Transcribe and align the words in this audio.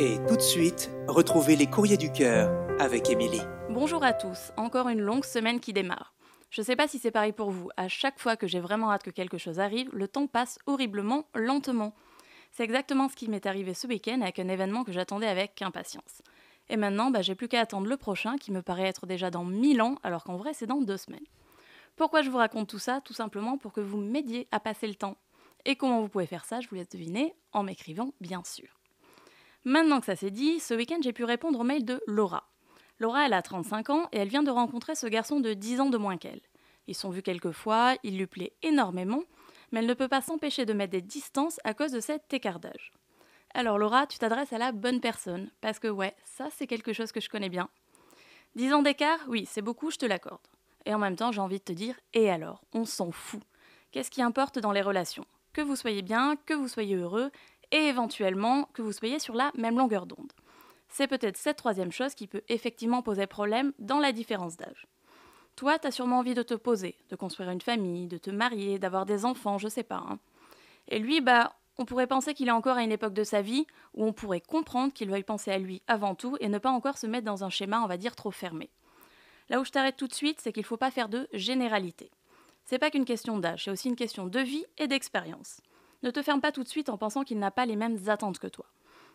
Et 0.00 0.18
tout 0.28 0.36
de 0.36 0.40
suite, 0.40 0.92
retrouvez 1.08 1.56
les 1.56 1.66
courriers 1.66 1.96
du 1.96 2.12
cœur 2.12 2.52
avec 2.78 3.10
Émilie. 3.10 3.42
Bonjour 3.68 4.04
à 4.04 4.12
tous, 4.12 4.52
encore 4.56 4.88
une 4.88 5.00
longue 5.00 5.24
semaine 5.24 5.58
qui 5.58 5.72
démarre. 5.72 6.14
Je 6.50 6.62
sais 6.62 6.76
pas 6.76 6.86
si 6.86 7.00
c'est 7.00 7.10
pareil 7.10 7.32
pour 7.32 7.50
vous, 7.50 7.68
à 7.76 7.88
chaque 7.88 8.20
fois 8.20 8.36
que 8.36 8.46
j'ai 8.46 8.60
vraiment 8.60 8.92
hâte 8.92 9.02
que 9.02 9.10
quelque 9.10 9.38
chose 9.38 9.58
arrive, 9.58 9.90
le 9.92 10.06
temps 10.06 10.28
passe 10.28 10.60
horriblement 10.66 11.26
lentement. 11.34 11.96
C'est 12.52 12.62
exactement 12.62 13.08
ce 13.08 13.16
qui 13.16 13.28
m'est 13.28 13.44
arrivé 13.44 13.74
ce 13.74 13.88
week-end 13.88 14.20
avec 14.20 14.38
un 14.38 14.46
événement 14.46 14.84
que 14.84 14.92
j'attendais 14.92 15.26
avec 15.26 15.60
impatience. 15.62 16.22
Et 16.68 16.76
maintenant, 16.76 17.10
bah, 17.10 17.22
j'ai 17.22 17.34
plus 17.34 17.48
qu'à 17.48 17.62
attendre 17.62 17.88
le 17.88 17.96
prochain 17.96 18.36
qui 18.36 18.52
me 18.52 18.62
paraît 18.62 18.86
être 18.86 19.04
déjà 19.04 19.32
dans 19.32 19.44
1000 19.44 19.82
ans, 19.82 19.96
alors 20.04 20.22
qu'en 20.22 20.36
vrai 20.36 20.52
c'est 20.54 20.68
dans 20.68 20.80
deux 20.80 20.96
semaines. 20.96 21.26
Pourquoi 21.96 22.22
je 22.22 22.30
vous 22.30 22.38
raconte 22.38 22.68
tout 22.68 22.78
ça? 22.78 23.00
Tout 23.04 23.14
simplement 23.14 23.58
pour 23.58 23.72
que 23.72 23.80
vous 23.80 23.98
m'aidiez 23.98 24.46
à 24.52 24.60
passer 24.60 24.86
le 24.86 24.94
temps. 24.94 25.16
Et 25.64 25.74
comment 25.74 26.00
vous 26.00 26.08
pouvez 26.08 26.26
faire 26.26 26.44
ça, 26.44 26.60
je 26.60 26.68
vous 26.68 26.76
laisse 26.76 26.88
deviner, 26.88 27.34
en 27.52 27.64
m'écrivant 27.64 28.12
bien 28.20 28.44
sûr. 28.44 28.77
Maintenant 29.64 30.00
que 30.00 30.06
ça 30.06 30.16
c'est 30.16 30.30
dit, 30.30 30.60
ce 30.60 30.74
week-end 30.74 30.98
j'ai 31.02 31.12
pu 31.12 31.24
répondre 31.24 31.60
au 31.60 31.64
mail 31.64 31.84
de 31.84 32.00
Laura. 32.06 32.48
Laura, 33.00 33.26
elle 33.26 33.32
a 33.32 33.42
35 33.42 33.90
ans 33.90 34.08
et 34.12 34.18
elle 34.18 34.28
vient 34.28 34.42
de 34.42 34.50
rencontrer 34.50 34.94
ce 34.94 35.06
garçon 35.06 35.40
de 35.40 35.54
10 35.54 35.80
ans 35.80 35.90
de 35.90 35.98
moins 35.98 36.16
qu'elle. 36.16 36.40
Ils 36.86 36.94
sont 36.94 37.10
vus 37.10 37.22
quelques 37.22 37.52
fois, 37.52 37.94
il 38.02 38.18
lui 38.18 38.26
plaît 38.26 38.52
énormément, 38.62 39.22
mais 39.70 39.80
elle 39.80 39.86
ne 39.86 39.94
peut 39.94 40.08
pas 40.08 40.22
s'empêcher 40.22 40.64
de 40.64 40.72
mettre 40.72 40.92
des 40.92 41.02
distances 41.02 41.60
à 41.64 41.74
cause 41.74 41.92
de 41.92 42.00
cet 42.00 42.32
écart 42.32 42.58
d'âge. 42.58 42.92
Alors 43.54 43.78
Laura, 43.78 44.06
tu 44.06 44.18
t'adresses 44.18 44.52
à 44.52 44.58
la 44.58 44.72
bonne 44.72 45.00
personne, 45.00 45.50
parce 45.60 45.78
que 45.78 45.88
ouais, 45.88 46.14
ça 46.24 46.48
c'est 46.50 46.66
quelque 46.66 46.92
chose 46.92 47.12
que 47.12 47.20
je 47.20 47.28
connais 47.28 47.48
bien. 47.48 47.68
10 48.56 48.72
ans 48.72 48.82
d'écart, 48.82 49.20
oui, 49.28 49.46
c'est 49.48 49.62
beaucoup, 49.62 49.90
je 49.90 49.98
te 49.98 50.06
l'accorde. 50.06 50.40
Et 50.86 50.94
en 50.94 50.98
même 50.98 51.16
temps, 51.16 51.32
j'ai 51.32 51.40
envie 51.40 51.58
de 51.58 51.64
te 51.64 51.72
dire, 51.72 51.94
et 52.14 52.30
alors, 52.30 52.62
on 52.72 52.84
s'en 52.84 53.10
fout. 53.12 53.42
Qu'est-ce 53.92 54.10
qui 54.10 54.22
importe 54.22 54.58
dans 54.58 54.72
les 54.72 54.82
relations? 54.82 55.26
Que 55.52 55.60
vous 55.60 55.76
soyez 55.76 56.02
bien, 56.02 56.36
que 56.46 56.54
vous 56.54 56.68
soyez 56.68 56.96
heureux, 56.96 57.30
et 57.72 57.88
éventuellement 57.88 58.68
que 58.72 58.82
vous 58.82 58.92
soyez 58.92 59.18
sur 59.18 59.34
la 59.34 59.52
même 59.56 59.78
longueur 59.78 60.06
d'onde. 60.06 60.32
C'est 60.88 61.06
peut-être 61.06 61.36
cette 61.36 61.58
troisième 61.58 61.92
chose 61.92 62.14
qui 62.14 62.26
peut 62.26 62.42
effectivement 62.48 63.02
poser 63.02 63.26
problème 63.26 63.72
dans 63.78 63.98
la 63.98 64.12
différence 64.12 64.56
d'âge. 64.56 64.86
Toi, 65.56 65.78
t'as 65.78 65.90
sûrement 65.90 66.18
envie 66.18 66.34
de 66.34 66.42
te 66.42 66.54
poser, 66.54 66.96
de 67.10 67.16
construire 67.16 67.50
une 67.50 67.60
famille, 67.60 68.06
de 68.06 68.16
te 68.16 68.30
marier, 68.30 68.78
d'avoir 68.78 69.06
des 69.06 69.24
enfants, 69.24 69.58
je 69.58 69.68
sais 69.68 69.82
pas. 69.82 70.04
Hein. 70.08 70.18
Et 70.88 70.98
lui, 70.98 71.20
bah, 71.20 71.56
on 71.78 71.84
pourrait 71.84 72.06
penser 72.06 72.34
qu'il 72.34 72.48
est 72.48 72.52
encore 72.52 72.76
à 72.76 72.82
une 72.82 72.92
époque 72.92 73.14
de 73.14 73.24
sa 73.24 73.42
vie 73.42 73.66
où 73.94 74.04
on 74.04 74.12
pourrait 74.12 74.40
comprendre 74.40 74.92
qu'il 74.92 75.10
veuille 75.10 75.22
penser 75.22 75.50
à 75.50 75.58
lui 75.58 75.82
avant 75.86 76.14
tout 76.14 76.36
et 76.40 76.48
ne 76.48 76.58
pas 76.58 76.70
encore 76.70 76.98
se 76.98 77.06
mettre 77.06 77.24
dans 77.26 77.44
un 77.44 77.50
schéma, 77.50 77.80
on 77.82 77.86
va 77.86 77.96
dire, 77.96 78.16
trop 78.16 78.30
fermé. 78.30 78.70
Là 79.48 79.60
où 79.60 79.64
je 79.64 79.70
t'arrête 79.70 79.96
tout 79.96 80.08
de 80.08 80.14
suite, 80.14 80.40
c'est 80.40 80.52
qu'il 80.52 80.62
ne 80.62 80.66
faut 80.66 80.76
pas 80.76 80.90
faire 80.90 81.08
de 81.08 81.28
généralité. 81.32 82.10
C'est 82.64 82.78
pas 82.78 82.90
qu'une 82.90 83.04
question 83.04 83.38
d'âge, 83.38 83.64
c'est 83.64 83.70
aussi 83.70 83.88
une 83.88 83.96
question 83.96 84.26
de 84.26 84.40
vie 84.40 84.64
et 84.76 84.88
d'expérience. 84.88 85.60
Ne 86.02 86.10
te 86.10 86.22
ferme 86.22 86.40
pas 86.40 86.52
tout 86.52 86.62
de 86.62 86.68
suite 86.68 86.88
en 86.88 86.98
pensant 86.98 87.24
qu'il 87.24 87.38
n'a 87.38 87.50
pas 87.50 87.66
les 87.66 87.76
mêmes 87.76 87.98
attentes 88.08 88.38
que 88.38 88.46
toi. 88.46 88.66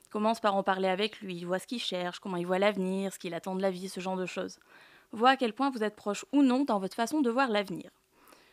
Commence 0.09 0.39
par 0.39 0.56
en 0.56 0.64
parler 0.64 0.90
avec 0.90 1.22
lui, 1.22 1.44
vois 1.44 1.59
ce 1.59 1.67
qu'il 1.67 1.80
cherche, 1.80 2.20
comment 2.20 2.38
il 2.38 2.45
voit 2.45 2.59
l'avenir, 2.59 3.14
ce 3.14 3.20
qu'il 3.20 3.34
attend 3.34 3.56
de 3.56 3.62
la 3.62 3.72
vie, 3.72 3.90
ce 3.90 4.00
genre 4.00 4.17
de 4.17 4.25
choses. 4.25 4.59
Vois 5.12 5.31
à 5.31 5.38
quel 5.38 5.53
point 5.53 5.70
vous 5.70 5.84
êtes 5.84 5.95
proche 5.95 6.25
ou 6.31 6.44
non 6.44 6.66
dans 6.66 6.80
votre 6.80 6.95
façon 6.95 7.22
de 7.22 7.30
voir 7.30 7.50
l'avenir. 7.50 7.90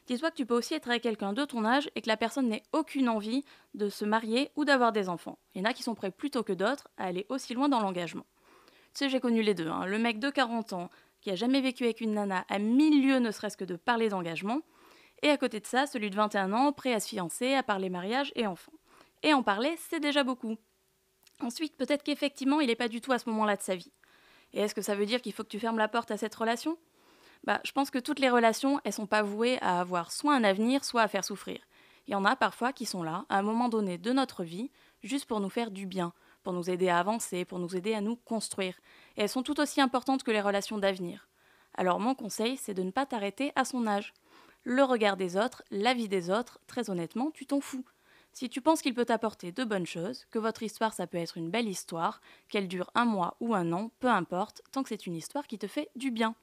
Dis-toi 0.06 0.30
que 0.30 0.36
tu 0.36 0.46
peux 0.46 0.56
aussi 0.56 0.74
être 0.74 0.88
avec 0.88 1.02
quelqu'un 1.02 1.32
de 1.32 1.44
ton 1.44 1.64
âge 1.64 1.90
et 1.94 2.00
que 2.00 2.08
la 2.08 2.16
personne 2.16 2.48
n'ait 2.48 2.62
aucune 2.72 3.08
envie 3.08 3.44
de 3.74 3.88
se 3.88 4.04
marier 4.04 4.50
ou 4.56 4.64
d'avoir 4.64 4.92
des 4.92 5.08
enfants. 5.08 5.38
Il 5.54 5.60
y 5.60 5.62
en 5.62 5.70
a 5.70 5.72
qui 5.72 5.82
sont 5.82 5.94
prêts 5.94 6.10
plutôt 6.10 6.42
que 6.42 6.52
d'autres 6.52 6.88
à 6.96 7.04
aller 7.04 7.26
aussi 7.28 7.54
loin 7.54 7.68
dans 7.68 7.80
l'engagement. 7.80 8.26
Tu 8.94 9.04
sais, 9.04 9.08
j'ai 9.08 9.20
connu 9.20 9.42
les 9.42 9.54
deux. 9.54 9.68
Hein. 9.68 9.86
Le 9.86 9.98
mec 9.98 10.18
de 10.18 10.30
40 10.30 10.72
ans 10.72 10.90
qui 11.20 11.30
a 11.30 11.36
jamais 11.36 11.60
vécu 11.60 11.84
avec 11.84 12.00
une 12.00 12.14
nana 12.14 12.44
à 12.48 12.58
mille 12.58 13.06
lieues 13.06 13.18
ne 13.18 13.30
serait-ce 13.30 13.56
que 13.56 13.64
de 13.64 13.76
parler 13.76 14.08
d'engagement, 14.08 14.60
et 15.22 15.30
à 15.30 15.36
côté 15.36 15.60
de 15.60 15.66
ça, 15.66 15.86
celui 15.86 16.10
de 16.10 16.16
21 16.16 16.52
ans, 16.52 16.72
prêt 16.72 16.94
à 16.94 17.00
se 17.00 17.08
fiancer, 17.08 17.54
à 17.54 17.62
parler 17.62 17.90
mariage 17.90 18.32
et 18.36 18.46
enfants. 18.46 18.72
Et 19.22 19.34
en 19.34 19.42
parler, 19.42 19.76
c'est 19.88 20.00
déjà 20.00 20.24
beaucoup. 20.24 20.56
Ensuite, 21.40 21.76
peut-être 21.76 22.02
qu'effectivement, 22.02 22.60
il 22.60 22.68
n'est 22.68 22.76
pas 22.76 22.88
du 22.88 23.00
tout 23.00 23.12
à 23.12 23.18
ce 23.18 23.28
moment-là 23.30 23.56
de 23.56 23.62
sa 23.62 23.74
vie. 23.74 23.92
Et 24.52 24.60
est-ce 24.60 24.74
que 24.74 24.82
ça 24.82 24.94
veut 24.94 25.06
dire 25.06 25.22
qu'il 25.22 25.32
faut 25.32 25.42
que 25.42 25.48
tu 25.48 25.60
fermes 25.60 25.78
la 25.78 25.88
porte 25.88 26.10
à 26.10 26.16
cette 26.16 26.34
relation? 26.34 26.76
Bah, 27.44 27.60
je 27.64 27.72
pense 27.72 27.90
que 27.90 27.98
toutes 27.98 28.18
les 28.18 28.28
relations, 28.28 28.80
elles 28.84 28.92
sont 28.92 29.06
pas 29.06 29.22
vouées 29.22 29.58
à 29.62 29.80
avoir 29.80 30.12
soit 30.12 30.34
un 30.34 30.44
avenir, 30.44 30.84
soit 30.84 31.02
à 31.02 31.08
faire 31.08 31.24
souffrir. 31.24 31.60
Il 32.06 32.12
y 32.12 32.16
en 32.16 32.24
a 32.24 32.36
parfois 32.36 32.72
qui 32.72 32.86
sont 32.86 33.02
là, 33.02 33.24
à 33.28 33.38
un 33.38 33.42
moment 33.42 33.68
donné 33.68 33.96
de 33.96 34.12
notre 34.12 34.42
vie, 34.42 34.70
juste 35.02 35.26
pour 35.26 35.40
nous 35.40 35.48
faire 35.48 35.70
du 35.70 35.86
bien, 35.86 36.12
pour 36.42 36.52
nous 36.52 36.68
aider 36.68 36.88
à 36.88 36.98
avancer, 36.98 37.44
pour 37.44 37.58
nous 37.58 37.76
aider 37.76 37.94
à 37.94 38.00
nous 38.00 38.16
construire. 38.16 38.74
Et 39.16 39.22
elles 39.22 39.28
sont 39.28 39.42
tout 39.42 39.60
aussi 39.60 39.80
importantes 39.80 40.22
que 40.22 40.30
les 40.30 40.40
relations 40.40 40.78
d'avenir. 40.78 41.28
Alors 41.74 42.00
mon 42.00 42.14
conseil, 42.14 42.56
c'est 42.56 42.74
de 42.74 42.82
ne 42.82 42.90
pas 42.90 43.06
t'arrêter 43.06 43.52
à 43.54 43.64
son 43.64 43.86
âge 43.86 44.12
le 44.64 44.82
regard 44.84 45.16
des 45.16 45.36
autres, 45.36 45.62
la 45.70 45.94
vie 45.94 46.08
des 46.08 46.30
autres, 46.30 46.60
très 46.66 46.90
honnêtement, 46.90 47.30
tu 47.30 47.46
t'en 47.46 47.60
fous. 47.60 47.84
Si 48.32 48.48
tu 48.48 48.60
penses 48.60 48.82
qu'il 48.82 48.94
peut 48.94 49.04
t'apporter 49.04 49.52
de 49.52 49.64
bonnes 49.64 49.86
choses, 49.86 50.26
que 50.30 50.38
votre 50.38 50.62
histoire 50.62 50.92
ça 50.92 51.06
peut 51.06 51.18
être 51.18 51.36
une 51.36 51.50
belle 51.50 51.68
histoire, 51.68 52.20
qu'elle 52.48 52.68
dure 52.68 52.90
un 52.94 53.04
mois 53.04 53.36
ou 53.40 53.54
un 53.54 53.72
an, 53.72 53.90
peu 53.98 54.08
importe, 54.08 54.62
tant 54.70 54.82
que 54.82 54.90
c'est 54.90 55.06
une 55.06 55.16
histoire 55.16 55.46
qui 55.46 55.58
te 55.58 55.66
fait 55.66 55.90
du 55.96 56.10
bien. 56.10 56.34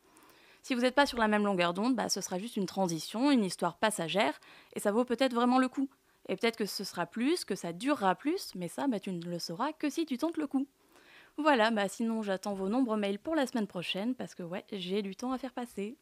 Si 0.63 0.75
vous 0.75 0.81
n'êtes 0.81 0.95
pas 0.95 1.05
sur 1.05 1.17
la 1.17 1.29
même 1.29 1.45
longueur 1.45 1.73
d'onde, 1.73 1.95
bah, 1.95 2.09
ce 2.09 2.19
sera 2.19 2.39
juste 2.39 2.57
une 2.57 2.66
transition, 2.66 3.31
une 3.31 3.45
histoire 3.45 3.78
passagère, 3.78 4.38
et 4.73 4.81
ça 4.81 4.91
vaut 4.91 5.05
peut-être 5.05 5.34
vraiment 5.34 5.59
le 5.59 5.69
coup. 5.69 5.88
Et 6.28 6.35
peut-être 6.35 6.57
que 6.57 6.66
ce 6.66 6.84
sera 6.84 7.05
plus, 7.05 7.45
que 7.45 7.55
ça 7.55 7.72
durera 7.72 8.16
plus, 8.16 8.53
mais 8.55 8.67
ça, 8.67 8.88
bah, 8.88 8.99
tu 8.99 9.11
ne 9.13 9.23
le 9.25 9.39
sauras 9.39 9.72
que 9.72 9.89
si 9.89 10.05
tu 10.05 10.17
tentes 10.17 10.35
le 10.35 10.47
coup. 10.47 10.67
Voilà, 11.38 11.69
bah 11.69 11.88
sinon 11.88 12.23
j'attends 12.23 12.55
vos 12.55 12.67
nombreux 12.67 12.97
mails 12.97 13.19
pour 13.19 13.35
la 13.35 13.45
semaine 13.45 13.67
prochaine, 13.67 14.16
parce 14.16 14.34
que 14.34 14.44
ouais, 14.44 14.66
j'ai 14.72 15.03
du 15.03 15.16
temps 15.16 15.31
à 15.31 15.38
faire 15.38 15.53
passer. 15.53 15.95